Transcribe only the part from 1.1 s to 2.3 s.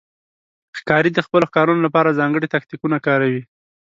د خپلو ښکارونو لپاره